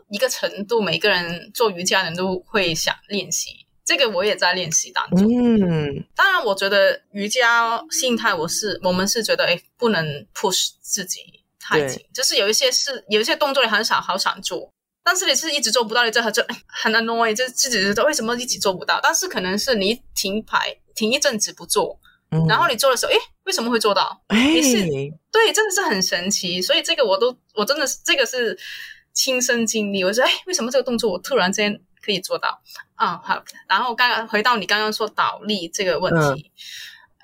[0.10, 3.66] 一个程度，每个人做瑜伽人都会想练习。
[3.84, 5.26] 这个我也在练习当中。
[5.26, 11.22] 嗯，当然，我觉得瑜伽心态，我是我们是觉得，哎，不能 push 自己
[11.58, 14.74] 太紧，就是有一些是有一些动作你很想好想做，
[15.06, 19.00] 但是你是一直做不到，你这就很 annoy，就自己觉得为什么一直做不到？
[19.02, 21.98] 但是可能是你停牌停一阵子不做，
[22.32, 24.22] 嗯然后你做的时候，哎，为什么会做到？
[24.28, 24.82] 哎，你是
[25.32, 26.62] 对，真的是很神奇。
[26.62, 28.58] 所以这个我都我真的是这个是
[29.14, 30.04] 亲身经历。
[30.04, 32.62] 我说，哎，为什么这个动作我突然之间可以做到？
[32.96, 33.44] 啊，好。
[33.68, 36.52] 然后刚刚回到你刚刚说倒立这个问题，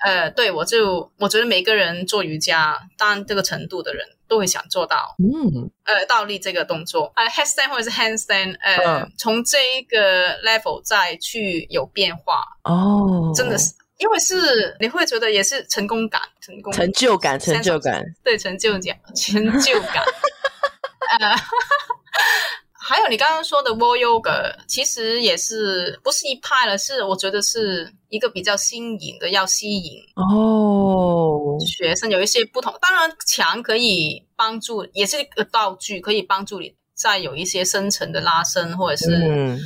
[0.02, 5.16] 呃，对我就我觉得每个人做瑜伽，当然这个程度的人都会想做到。
[5.18, 16.70] 嗯呃，倒立这个动作，呃，headstand 或者是 handstand，呃，嗯从这一个 level 再去有变化，哦，真的是，因为是你会觉得也是成功感，成功。
[16.74, 20.04] 成就感，成就感，对成就感， 成就感。
[21.18, 21.34] 呃，
[22.78, 32.74] 还有你刚刚说的 Wall Yoga，其实也是不是一派了，是我觉得是一个比较新颖的，要吸引哦，学生有一些不同。
[32.82, 39.58] 当然，墙可以帮助，也是一个道具，可以帮助你再有一些深层的拉伸，或者是、嗯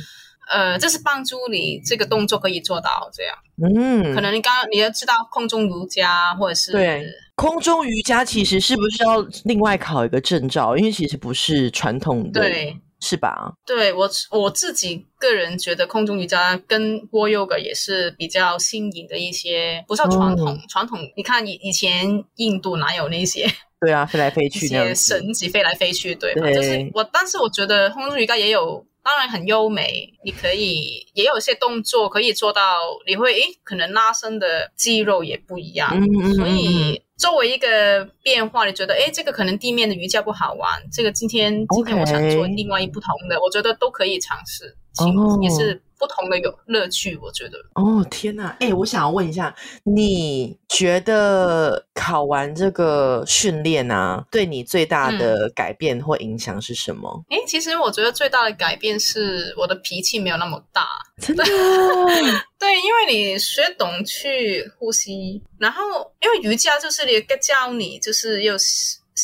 [0.49, 3.35] 呃，这是帮助你这个动作可以做到这样。
[3.61, 10.75] 嗯，可能你刚刚你要知道空中瑜伽，或者是对空中瑜伽其实是不是要另外考一个证照？
[10.75, 12.77] 因为其实不是传统的，对。
[13.01, 13.53] 是吧？
[13.65, 20.99] 对我我自己个人觉得空中瑜伽跟 Wall Yoga 也是比较新颖的一些，不是传统、嗯传统。
[21.15, 23.47] 你看以以前印度哪有那些
[23.79, 25.13] 对啊，飞来飞一些去那样子。
[25.13, 26.41] 绳子飞来飞去，对吧？
[26.41, 35.89] 对就是我，但是我觉得空中瑜伽也有，当然很优美，你可以也有一些动作可以做到，你会诶可能拉伸的肌肉也不一样，
[36.35, 47.57] 所嗯以作为一个变化，你觉得，诶，这个可能地面的瑜伽不好玩，这个今天今天我想做另外一不同的，我觉得都可以尝试，哦也是不同的有乐趣，我觉得。
[47.75, 48.55] 哦天哪！
[48.61, 57.23] 哎、我想要问一下，你觉得考完这个训练啊，对你最大嗯的改变或影响是什么？
[57.29, 60.87] 哎，其实我觉得最大的改变是我的脾气没有那么大，
[61.19, 61.43] 真的？
[62.59, 65.83] 对，因为你学懂去呼吸，然后
[66.21, 68.57] 因为瑜伽就是一个教你，就是又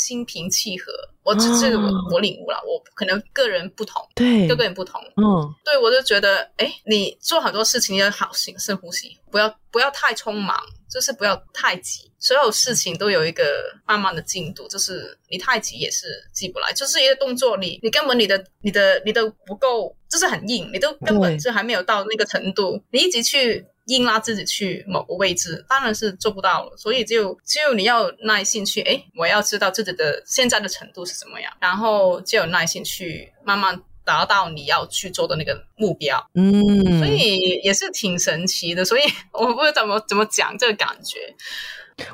[0.05, 0.91] 心心平气和。
[1.23, 5.01] 我这这个我哦我领悟了，我可能个人不同，对，各个人不同。
[5.17, 10.55] 嗯，对我就觉得，哎，你做很多事情要好心深呼吸，不要不要太匆忙，
[10.87, 12.11] 就是不要太急。
[12.19, 13.43] 所有事情都有一个
[13.87, 16.71] 慢慢的进度，就是你太急也是急不来。
[16.73, 23.65] 就是一个动作你，你根本你的你的你的不够，就是很硬，你都根本就还没有到那个程度，你一直去。
[23.85, 26.75] 硬拉自己去某个位置，当然是做不到了。
[26.77, 36.29] 所以就只有你要有耐心去，哎，我要知道自己的现在的程度是怎么样，然后就有耐心去慢慢达到你要去做的那个目标。
[36.33, 38.83] 嗯，所以也是挺神奇的。
[38.83, 41.35] 所以我不知道怎么怎么讲这个感觉。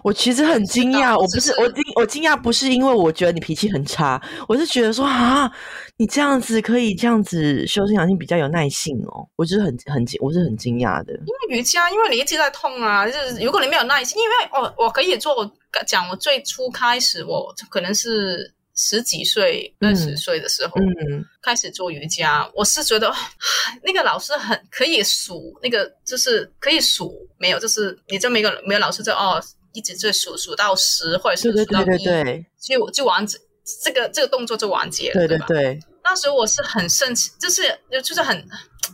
[0.03, 5.51] 我其实很惊讶，我不是是我惊我惊讶不是因为我觉得你脾气很差，我是觉得说啊，
[5.97, 11.13] 你这样子可以这样子修身养性比较有耐性哦，我就是很很惊，我是很惊讶的。
[11.13, 15.51] 因为瑜伽，因为你一直在痛啊，就是如果你没有耐心，因为哦，我可以做我
[15.87, 29.41] 讲我最初开始我可能是十几岁、二十岁的时候，嗯开始做瑜伽，我是觉得唉那个老师很可以数，那个就是可以数，没有，就是你这么一个没有老师就哦，
[29.73, 33.37] 一直就数数到十或者是数到一，对对就就完结，
[33.83, 35.45] 这个这个动作就完结了，对对吧？
[35.47, 37.63] 对，那时候我是很生气，就是
[38.03, 38.35] 就是很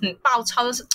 [0.01, 0.85] 很暴躁，就是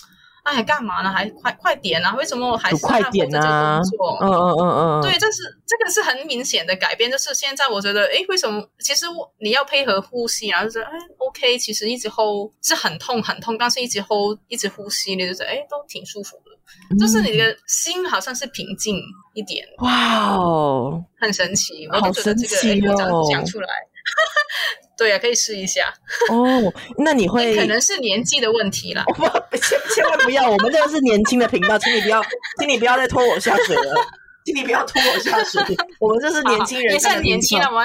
[0.44, 1.10] 哎干嘛呢？
[1.10, 2.16] 还快快点啊！
[2.16, 4.18] 为什么我还是就快点在 hold 着这个啊动作？
[4.20, 8.68] 嗯嗯嗯嗯，嗯对，，这是这个是很明显的改变，就是现在我觉得，哎，为什么？
[8.80, 16.50] 其实我你要配合呼吸，然后就是，哎，OK，其实一直 hold 是很痛很痛，但是一直 hold 一直呼吸，你就觉得，哎，都挺舒服的，
[16.98, 18.96] 就是你的心好像是平静
[19.34, 23.26] 一点，哇哦，很神奇，我好就觉得这个，讲哦。
[23.30, 23.68] 讲出来，
[24.98, 25.92] 对啊，可以试一下，
[26.30, 29.04] 哦，那你会可能是年纪的问题啦。
[29.16, 29.22] 不，
[29.56, 32.22] 千 千万不要，我们这个是年轻的频道，请你不要，
[32.58, 34.06] 请你不要再拖我下水了，
[34.44, 35.62] 请你不要拖我下水，
[35.98, 37.80] 我们这是年轻人，也是很年轻的，我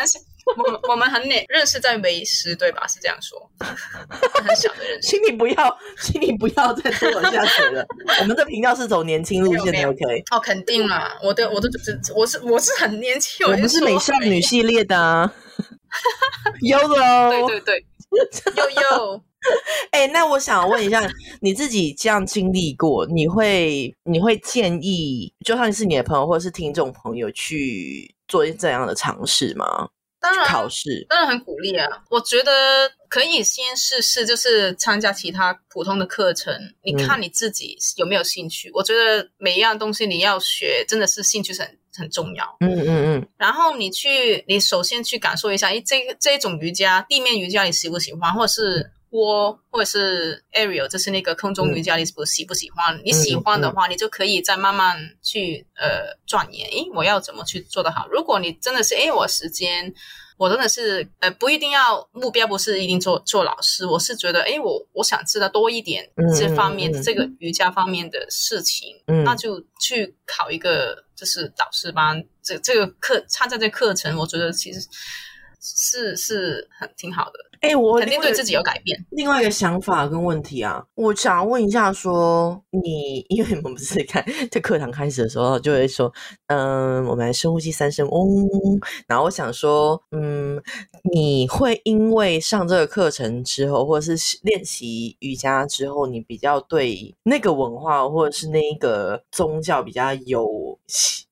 [0.55, 2.85] 我们 我们很年认识在维师对吧？
[2.87, 5.09] 是这样说，很小的认识。
[5.09, 7.85] 请你不要，请你不要再拖我下水了。
[8.21, 10.23] 我们的频道是走年轻路线的，OK？
[10.31, 11.69] 哦，肯定啦，我的我的
[12.15, 15.33] 我是我是很年轻，我们是美少女系列的啊
[16.61, 17.47] ，YOLO。
[17.47, 17.85] 对对对，
[18.55, 19.21] 悠悠，
[19.91, 21.05] 哎、那我想问一下，
[21.41, 29.89] 你自己这样经历过，你会你会建议，就算是你的朋友或者是听众朋友去做这样的尝试吗？
[30.19, 31.87] 当然考试，当然很鼓励啊！
[32.09, 36.53] 我觉得可以先试试，就是参加其他普通的课程，
[36.83, 38.71] 你嗯看你自己有没有兴趣。
[38.73, 42.57] 我觉得每一样东西你要学，真的是兴趣是很很重要。
[42.61, 52.99] 嗯嗯嗯，然后你去，你首先去感受一下，诶，这个这种瑜伽，地面瑜伽你喜不喜欢，或者是窝，或者是 aerial，就是那个空中瑜伽，你不喜不喜欢？
[53.03, 58.07] 你喜欢的话，你就可以再慢慢去呃钻研，诶，我要怎么去做得好？
[58.09, 59.93] 如果你真的是，诶，我时间。
[60.39, 63.87] 我真的是，呃，不一定要目标，不是一定做做老师。
[63.87, 74.79] 我是觉得，诶，我我想知道多一点嗯这方面、这个瑜伽方面的事情，嗯那就去考一个就是导师班，这这个课参加这个课程，我觉得其实
[75.59, 78.97] 是是很挺好的，哎、我肯定对自己有改变。
[79.11, 86.11] 另外一个想法跟问题啊，我想要问一下说你，因为我们不是看在课堂开始的时候就会说，
[86.47, 88.47] 嗯，我们来深呼吸三声，嗡。
[89.07, 90.61] 然后我想说，嗯，
[91.11, 100.77] 你会因为上这个课程之后，或者是练习瑜伽之后，你比较对那个文化或者是那一个宗教比较有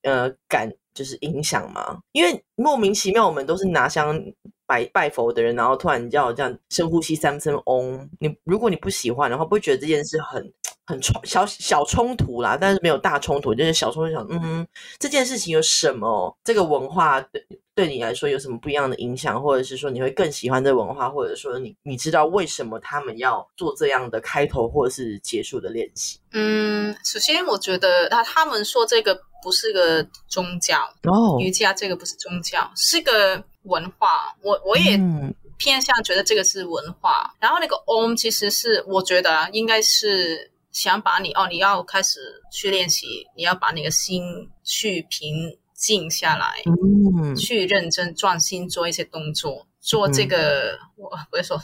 [0.02, 1.98] 呃感，就是影响吗？
[2.12, 4.20] 因为莫名其妙，我们都是拿香
[4.66, 10.52] 拜拜佛的人，然后突然叫我这样深呼吸三声嗡，你如果你不喜欢的话，不会觉得这件事很
[10.86, 14.66] 很冲小小冲突啦，但是没有大冲突，就是小冲突想，嗯，
[14.98, 16.36] 这件事情有什么？
[16.44, 26.18] 这个文化对对你来说有什么不一样的影响，或者是说你会更喜欢这文化，或者说你你知道为什么他们要做这样的开头或者是结束的练习？
[26.32, 34.34] 嗯，首先我觉得他他们说这个不是个宗教，哦，瑜伽这个不是宗教，是个文化。
[34.42, 37.34] 我我也嗯偏向觉得这个是文化。
[37.40, 51.56] 然后那个 Om 其实是我觉得啊应该是想把你哦，你要开始去练习，你要把你的心去平静下来，嗯去认真专心做一些动作，做这个、我不会说，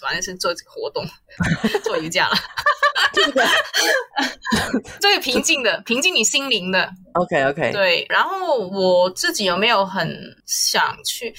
[0.00, 1.04] 反正是做这个活动，
[1.84, 2.36] 做瑜伽了。
[3.12, 3.44] 这个
[5.00, 8.06] 这个平静的， 平静你心灵的，OK OK，对。
[8.08, 10.08] 然后我自己有没有很
[10.46, 11.34] 想去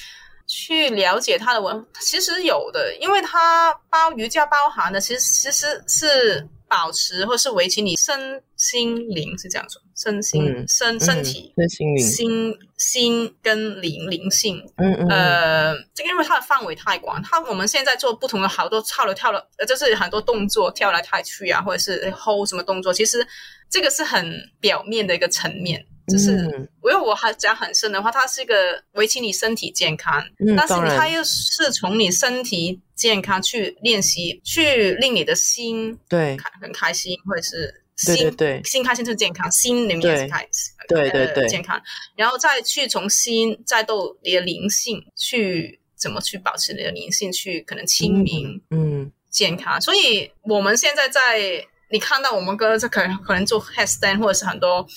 [0.48, 1.86] 去了解它的文？
[2.00, 14.58] 其实有的，因为它包瑜伽包含的，其实其实是保持或是维持你身心灵是这样说，身心、嗯身身体、身心灵，心心跟灵灵性。
[14.78, 23.26] 嗯嗯嗯呃，这个因为它的范围太广，它我们现在做不同的好多跳了跳了，呃，就是很多动作跳来跳去啊，或者是 hold 什么动作，其实
[23.70, 25.86] 这个是很表面的一个层面。
[26.08, 26.68] 就是，嗯。
[26.84, 36.38] 因为我还讲很深的话，它是一个维持你身体健康，嗯但是它又是从你身体健康去练习，去令你的心对。
[36.38, 38.62] 开很开心，或者是心对对。
[38.64, 41.48] 心开心就是健康，心里面也是开心，呃对对对。
[41.50, 41.82] 健康，
[42.16, 49.12] 然后再去从心再到你的灵性去怎么去保持你的灵性，去可能清明、嗯。
[49.30, 49.82] 健康。
[49.82, 54.88] 所以我们现在在你看到我们哥这可能可能做 headstand 或者是很多。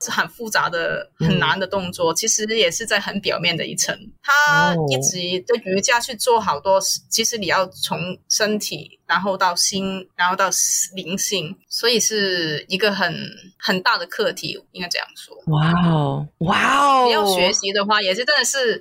[0.00, 3.96] 是很复杂的、嗯很难的动作，其实也是在很表面的一层。
[4.22, 6.80] 他哦一直的瑜伽去做好多，
[7.10, 10.48] 其实你要从身体，然后到心，然后到
[10.94, 13.14] 灵性，所以是一个很
[13.58, 15.36] 很大的课题，应该这样说。
[15.46, 18.80] 哇哦哇哦，你要学习的话，也是真的是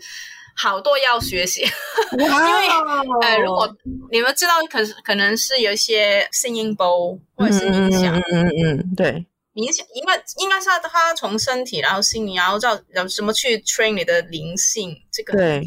[0.55, 1.61] 好多要学习。
[2.13, 2.67] 因为
[3.21, 3.75] 呃，如果
[4.11, 9.25] 你们知道，可可能是有一些声音包或者是冥想，嗯嗯嗯，对，
[9.57, 15.61] 冥想应该应该是他从身体，然后心理，然后叫要怎么去 train 你的灵性，这个对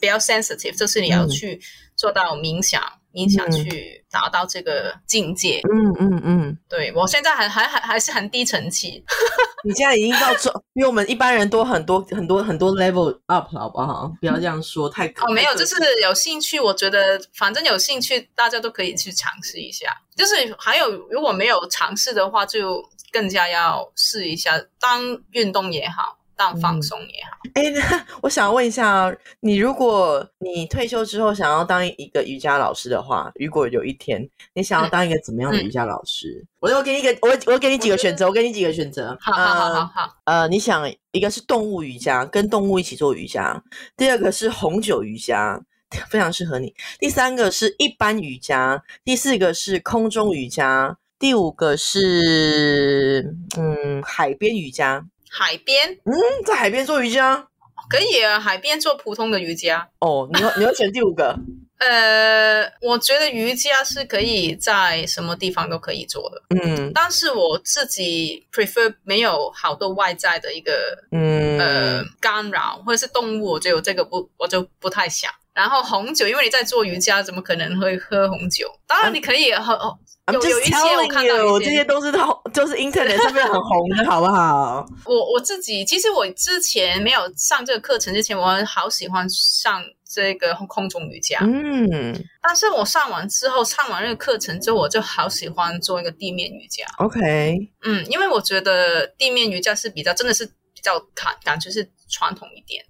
[0.00, 1.60] 比较 sensitive，就是你要去
[1.96, 2.80] 做到冥想。
[3.14, 8.86] 冥想去达到这个境界，嗯嗯嗯，对我现在还还还还是很低层次，
[9.68, 14.10] 你现在已经到中，比我们一般人多很多很多很多 level up，好不好？
[14.18, 19.88] 不要这样说，太哦没有，就是有兴趣，我觉得反正有兴趣，大家都可以去尝试一下。
[20.16, 22.82] 就是还有如果没有尝试的话，就
[23.12, 26.18] 更加要试一下，当运动也好。
[26.34, 27.38] 当放松也好。
[27.54, 36.44] 哎，那 我想问一下，你如果你退休之后想要当一个瑜伽老师的话，如果有一天你想要当一个怎么样的瑜伽老师？
[36.58, 39.16] 我我给你一个，我我给你几个选择，我给你几个选择。
[39.20, 40.16] 好好好好好。
[40.24, 43.62] 呃，你想一个是动物瑜伽，跟动物一起做瑜伽；
[43.96, 45.60] 第二个是红酒瑜伽，
[46.10, 55.04] 非常适合你；第三个是一般瑜伽；第四个是空中瑜伽；第五个是嗯海边瑜伽。
[55.30, 56.12] 海边，嗯，
[56.44, 57.46] 在海边做瑜伽
[57.88, 58.40] 可以啊。
[58.40, 60.28] 海边做普通的瑜伽哦。
[60.32, 61.38] 你要你要选第五个？
[61.78, 66.42] 呃，我觉得瑜伽是可以在什么地方都可以做的。
[66.60, 75.30] 嗯，但是我自己 prefer 没有好多外在的一个嗯呃干扰，或者是动物，我就这个不我就不太想。
[75.54, 78.66] 然后红酒，因为你在做瑜伽，怎么可能会喝红酒？
[78.88, 79.74] 当然你可以喝。
[79.74, 79.98] 有
[80.30, 82.18] 有一些我看到，这些都是都
[82.54, 84.86] 就是 internet 上面很红的，好不好？
[85.04, 91.40] 我我自己其实我之前没有上这个课程之前，我好喜欢上这个空中瑜伽。
[91.42, 96.86] 嗯，但是我上完之后，上完那个课程之后，我就好喜欢做一个地面瑜伽。
[96.98, 102.84] OK，嗯，因为我觉得地面瑜伽是比较真的是比较感感觉是传统一点。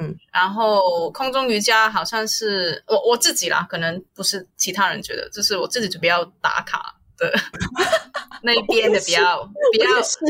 [0.00, 7.32] 嗯，然后空中瑜伽好像是我我自己啦，可能不是其他人觉得，就是我自己就比较打卡的。
[8.46, 9.42] 那一边的比较
[9.72, 9.86] 比较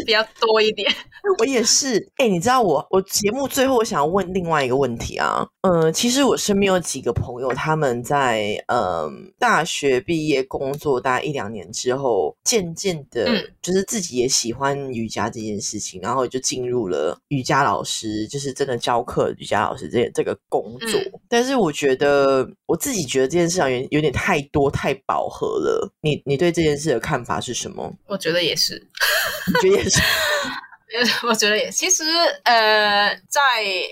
[0.07, 0.91] 比较多一点。
[1.39, 13.27] 我也是，哎，你知道我我节目最后我想要问另外一个问题啊，嗯，其实我身边有几个朋友，他们在嗯大学毕业工作大概一两年之后，渐渐的，
[13.61, 20.99] 就是自己也喜欢瑜伽这件事情，然后就进入了瑜伽老师，就是真的教课瑜伽老师这这个工作。
[21.29, 25.93] 但是我觉得我自己觉得这件事情有有点太多太饱和了。
[26.01, 27.93] 你你对这件事的看法是什么？
[28.07, 28.75] 我觉得也是，
[29.47, 30.01] 你觉得也是。
[31.27, 32.05] 我觉得也，其实
[32.45, 33.41] 呃，在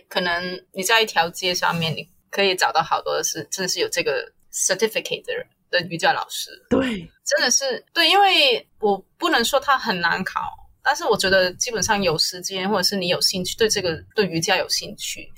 [0.09, 6.51] 可能你在一条街上面，你可以找到好多的是，真的是有这个 certificate 的人的瑜伽老师。
[6.71, 10.41] 对，真的是对，因为我不能说它很难考，
[10.83, 15.31] 但是我觉得基本上有时间，或者是你有兴趣，对这个对瑜伽有兴趣，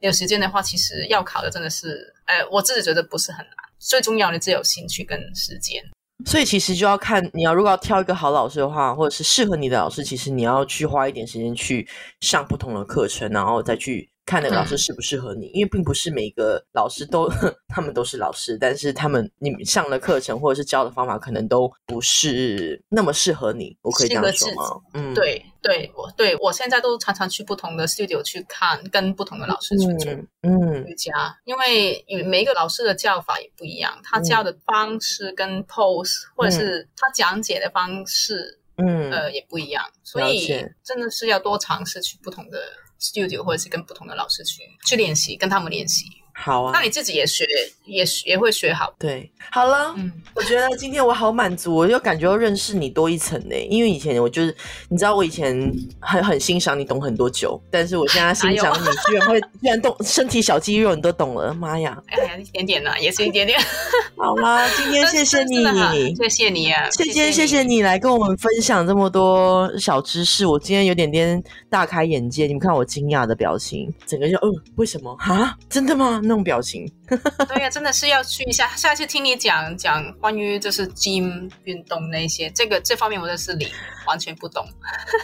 [0.00, 5.82] 有时间的话，其实要考的真的是，呃，我自己觉得不是很难，最重要的只有兴趣跟时间。
[6.26, 11.86] 所以其实就要看你要如果要挑一个好老师的话，或者是适合你的老师，其实你要去花一点时间去
[12.20, 14.13] 上不同的课程，然后再去。
[14.26, 17.28] 看那个老师适不适合你，因为并不是每个老师都
[17.68, 23.76] 他们都是老师，但是他们你上的课程或者是教的方法可能都不是那么适合你。
[23.82, 24.80] 我可以这样说吗？
[24.94, 30.12] 嗯，对对，我对我现在都常常去不同的 studio 去看，跟不同的老师去做
[30.42, 30.84] 嗯。
[30.86, 31.12] 瑜伽，
[31.44, 39.10] 因为每一个老师的教法也不一样，他教的方式跟 pose 或者是他讲解的方式，嗯。
[39.10, 40.46] 呃也不一样，所以
[40.82, 42.58] 真的是要多尝试去不同的。
[43.00, 46.06] Studio 或者是跟不同的老师去去练习，跟他们练习。
[46.36, 47.46] 好啊，那你自己也学，
[47.86, 48.92] 也也会学好。
[48.98, 53.54] 对，好了，嗯，我觉得今天我好满足，我就感觉要认识你多一层呢。
[53.70, 54.54] 因为以前我就是，
[54.88, 61.96] 你知道我以前很很欣赏你懂很多酒，但是我现在欣赏你居然会居然动身体小肌肉，你都懂了，妈呀！
[62.08, 63.58] 哎呀，一点点呢，也是一点点。
[64.18, 72.46] 好啦，今天谢谢你，谢谢你啊，谢谢谢谢你来跟我们分享这么多小知识，我今天有点点大开眼界。
[72.46, 75.56] 你们看我惊讶的表情，整个就嗯，为什么啊？
[75.68, 76.20] 真的吗？
[76.24, 76.90] 那种表情，
[77.48, 78.68] 对呀，真的是要去一下。
[78.76, 83.68] 下次听你讲讲关于就是 gym 运动那些，这个这方面我真是零，
[84.06, 84.66] 完全不懂。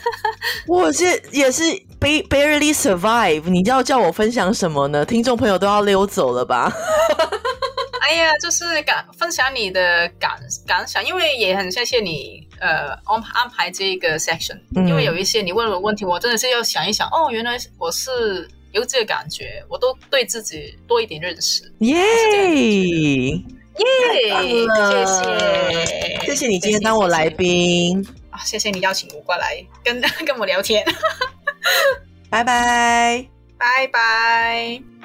[0.66, 1.62] 我是也是
[2.00, 5.04] barely survive，你要叫我分享什么呢？
[5.04, 6.72] 听众朋友都要溜走了吧？
[8.02, 10.32] 哎呀，就是感分享你的感
[10.66, 17.06] 感想，因为也很谢谢你呃安安排这个 section，因为有一些你问我问题，我真的是要想一想。
[17.08, 18.48] 哦，原来我是。
[18.72, 21.62] 有这个感觉，我都对自己多一点认识。
[21.80, 21.96] 耶
[23.78, 23.86] 耶，
[24.86, 28.38] 谢谢，谢谢你今天当我来宾啊！
[28.44, 30.84] 谢谢你邀请我过来跟 跟我聊天。
[32.28, 33.26] 拜拜，
[33.58, 34.99] 拜拜。